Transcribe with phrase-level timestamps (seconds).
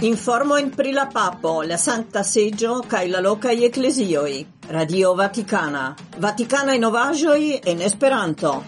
[0.00, 4.46] Informo in pri la papo, la Santa Seggio, cae la locai ecclesioi.
[4.66, 5.96] Radio Vaticana.
[6.18, 8.62] Vaticana in ovagioi en Esperanto.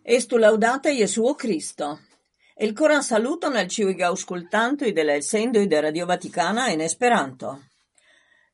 [0.00, 1.98] Estu laudate Jesuo Cristo.
[2.54, 7.64] El coran saluto nel ciui auscultantoi de la essendoi de Radio Vaticana en Esperanto.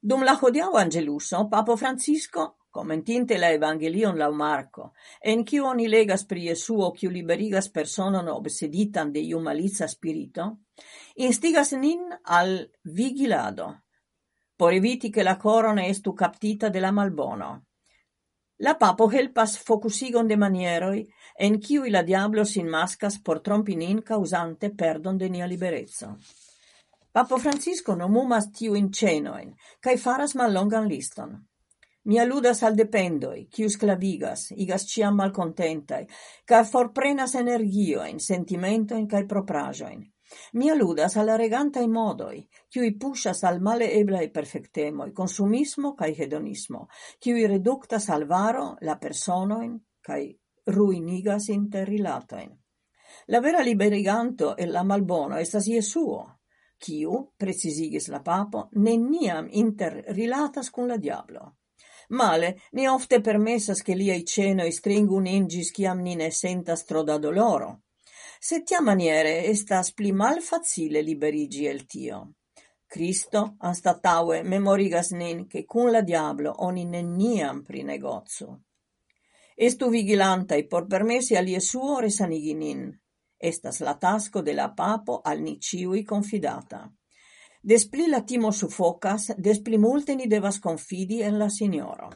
[0.00, 4.90] Dum la hodiau angeluso, Papo Francisco commentinte la Evangelion lau Marco,
[5.20, 10.51] en quiu oni legas pri Jesuo quiu liberigas personon obseditan de iu malitza spirito,
[11.24, 12.04] instigas nin
[12.38, 13.70] al vigilado,
[14.56, 17.48] por eviti che la corona estu captita de la malbono.
[18.59, 21.01] La papo helpas focusigon de manieroi,
[21.38, 26.18] en quiu la diablo sin mascas por trompinin causante perdon de nia liberezzo.
[27.12, 31.38] Papo Francisco nomumas tiuin cenoin, cae faras mallongan liston.
[32.06, 36.05] Mi aludas al dependoi, kiu clavigas, igas ciam malcontentai,
[36.46, 40.04] ca forprenas energiojn, sentimentojn cae proprajoin.
[40.52, 46.87] Mi aludas al regantai modoi, kiuj pushas al maleeblaj perfectemoi, consumismo cae hedonismo,
[47.18, 50.30] kiuj reductas al varo la personoin cae
[50.66, 52.54] ruinigas interrilatoin.
[53.34, 56.23] La vera liberiganto e la malbono estas Jesuo,
[56.79, 61.57] kiu, precisigis la papo, neniam interrilatas cum la diablo.
[62.09, 67.19] Male, ni ofte permessas che liai cenoi stringun ingis ciam ni ne sentas tro da
[67.19, 67.82] doloro.
[68.38, 72.34] Se tia maniere estas pli mal facile liberigi el tio.
[72.87, 78.62] Cristo, anstataue, memorigas nin che cun la diablo oni neniam pri negozio.
[79.56, 82.87] Estu vigilantai por permessi al Iesuo resanigi nin.
[83.37, 86.93] Estas la tasco de la papo al ni ciui confidata.
[87.66, 92.10] Des pli la timo suffocas, des pli multe ni devas confidi en la signoro.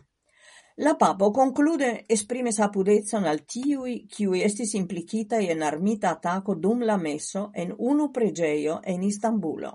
[0.76, 6.96] La papo conclude esprimes apudezon al tiui kiui estis implicita en armita ataco dum la
[6.96, 9.72] messo en unu pregeio en Istanbulo,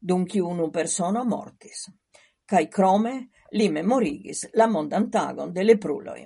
[0.00, 1.84] dum qui unu persono mortis.
[2.44, 6.24] Cai crome li memorigis la mondantagon de lepruloi.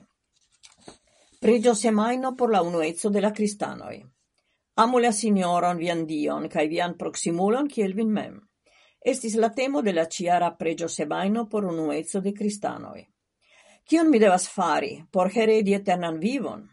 [1.39, 4.01] Pregio semaino por la unuezzo de la cristanoi.
[4.77, 8.41] Amo la signoron vian dion, cae vian proximulon kiel vin mem
[9.05, 13.07] estis la temo de la ciara pregio sebaino por unuezzo de cristanoi.
[13.85, 16.69] Cion mi devas fari por heredi eternan vivon?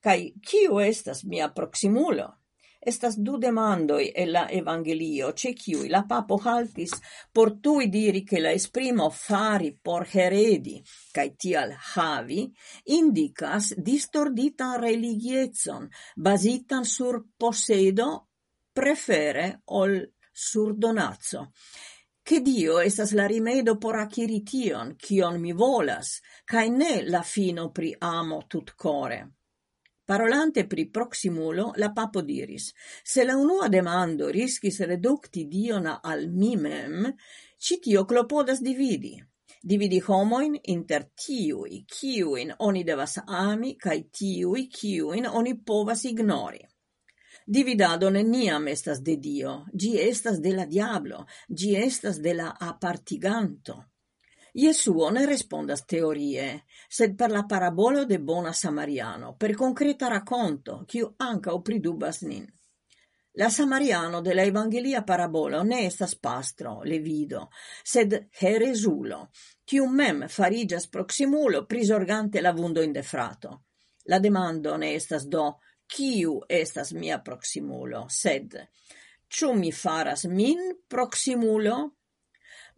[0.00, 2.34] Cai cio estas mia proximulo?
[2.80, 6.92] Estas du demandoi e la Evangelio, ce ciui la papo haltis
[7.32, 10.80] por tui diri che la esprimo fari por heredi,
[11.12, 12.46] cae tial havi,
[12.84, 18.28] indicas distorditan religiezon, basitan sur posedo
[18.72, 19.98] prefere ol
[20.38, 21.52] sur donazzo.
[22.22, 27.70] Che Dio estas la rimedo por acquiri tion, cion mi volas, cae ne la fino
[27.70, 29.32] pri amo tut core.
[30.04, 32.72] Parolante pri proximulo, la papo diris,
[33.02, 37.12] se la unua demando riscis reducti Diona al mimem,
[37.56, 39.18] citio clopodas dividi,
[39.60, 46.62] dividi homoin inter tiui, kiuin oni devas ami, cae tiui, kiuin oni povas ignori.
[47.50, 53.76] Dividado neniam estas de Dio, gi estas de la diablo, gi estas de la apartiganto.
[54.52, 61.08] Jesuo ne respondas teorie, sed per la parabolo de bona samariano, per concreta racconto, quiu
[61.16, 62.44] anca opridubas nin.
[63.40, 67.48] La samariano de la evangelia parabolo ne estas pastro, levido,
[67.82, 69.30] sed heresulo,
[69.64, 73.62] quiu mem farigias proximulo prisorgante la vundo indefrato.
[74.04, 75.46] La demando ne estas do,
[75.88, 78.56] kiu estas mia proximulo, sed
[79.28, 81.78] ĉu mi faras min proximulo?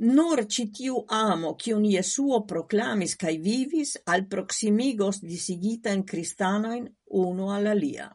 [0.00, 6.87] Nur citiu amo, kiun Jesuo proclamis cae vivis, alproksimigos disigitajn kristanojn
[7.21, 8.09] in al alia.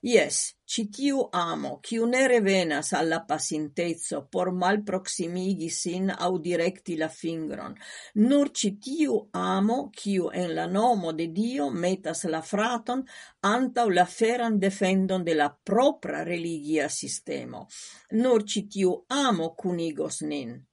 [0.00, 6.96] Jes, ĉi tiu amo, quiu ne revenas alla la por mal proximigi sin au directi
[6.96, 7.74] la fingron,
[8.14, 13.02] nur ĉi tiu amo, quiu en la nomo de Dio metas la fraton
[13.40, 17.66] antau la feran defendon de la propra religia sistemo.
[18.12, 20.64] Nur ĉi tiu amo cunigos nin.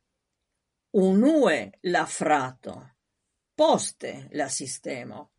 [0.92, 2.90] Unue la frato,
[3.56, 5.35] poste la sistemo.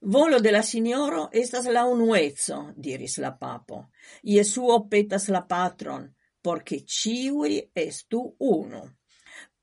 [0.00, 3.86] Volo de la signoro estas la unuezzo, diris la papo.
[4.22, 8.82] Jesuo petas la patron, porque ciui estu unu.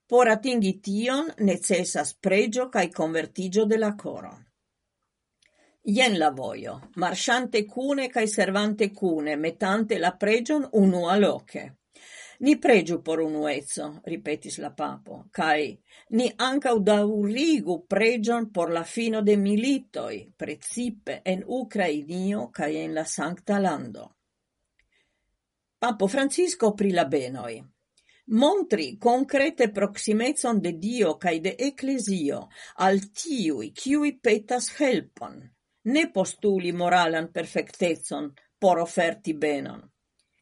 [0.08, 4.34] Por atingi tion necessas pregio cae convertigio de la coro.
[5.86, 11.83] Ien la voio, marciante cune cae servante cune, metante la pregion unua loce.
[12.40, 15.68] Ni pregiu por unuezzo, ripetis la papo, cae
[16.18, 23.06] ni ankaŭ daŭrigu pregion por la fino de militoi, precipe en Ukrainio cae en la
[23.06, 24.10] Sancta Lando.
[25.78, 27.62] Papo Francisco pri la benoi.
[28.26, 35.42] montri concrete proximezon de Dio cae de Ecclesio al tiui ciui petas helpon,
[35.84, 39.82] ne postuli moralan perfectezon por offerti benon.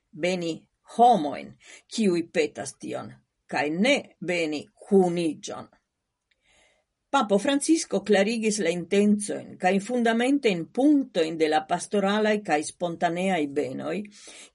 [0.09, 0.53] Beni
[0.97, 1.53] homoin,
[1.87, 3.11] ciui petas tion,
[3.47, 5.69] cae ne beni cunigion.
[7.11, 9.81] Papo Francisco clarigis la intenzoin cae
[10.71, 13.99] punto in de la pastoralae cae spontaneae benoi,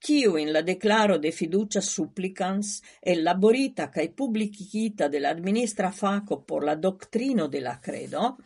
[0.00, 6.76] ciu in la declaro de fiducia supplicans elaborita cae publicita de administra faco por la
[6.76, 8.38] doctrino de la credo,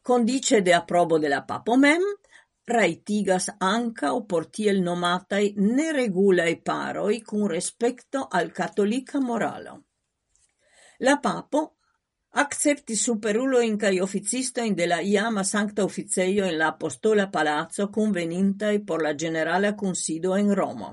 [0.00, 2.02] condice de approbo de la papo mem,
[2.66, 9.82] rajtigas ankaŭ por tiel nomatai neregulae paroi cun respecto al cattolica moralo.
[10.98, 11.62] La papo
[12.42, 19.02] acceptis superulojn kaj oficistojn de la iama sancta officeio in la apostola palazzo convenintai por
[19.02, 20.90] la generale consido in Romo.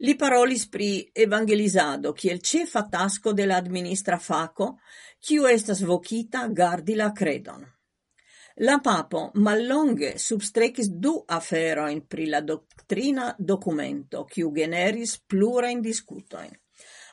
[0.00, 4.78] Li parolis pri evangelizado kiel cefa tasco de la administra faco,
[5.18, 7.66] chi estas vocita gardi la credon.
[8.62, 15.80] La papo mallonge substrecis du afero in pri la doctrina documento qui generis plura in
[15.80, 16.50] discutoin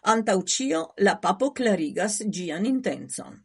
[0.02, 3.44] antaucio la papo clarigas gian intenzon.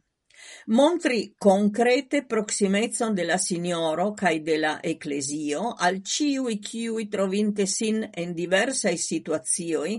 [0.66, 8.02] montri concrete proximezon de la signoro cae de la ecclesio al ciui ciui trovinte sin
[8.12, 9.96] en diversae situazioi,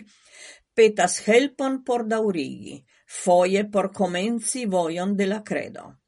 [0.73, 6.02] petas helpon por daurigi, foie por comenzi voion de la credo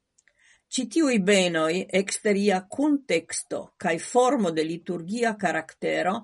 [0.76, 6.16] citiui benoi exteria contexto cae formo de liturgia caractero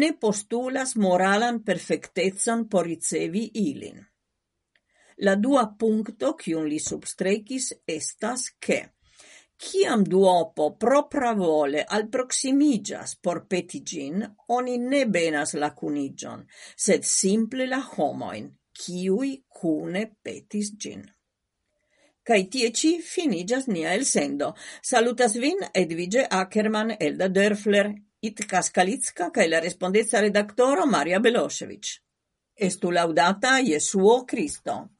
[0.00, 3.98] ne postulas moralan perfectezan por ricevi ilin.
[5.26, 8.80] La dua puncto cium li substrecis estas ke
[9.64, 16.42] Ciam duopo propra vole al proximigas por petigin, oni ne benas la cunigion,
[16.76, 21.04] sed simple la homoin, ciui cune petis gin.
[22.24, 24.54] Kai tie ci finigas nia elsendo.
[24.80, 27.92] Salutas vin Edvige Ackerman, Elda Dörfler,
[28.24, 32.00] Itka Skalicka kai la respondezza redaktoro Maria Belosevic.
[32.54, 34.93] Estu laudata Jesuo Christo.